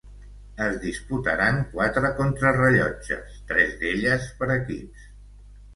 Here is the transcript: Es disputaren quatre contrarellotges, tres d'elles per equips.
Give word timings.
Es 0.67 0.77
disputaren 0.85 1.59
quatre 1.75 2.11
contrarellotges, 2.21 3.39
tres 3.53 3.79
d'elles 3.85 4.29
per 4.41 4.53
equips. 4.57 5.11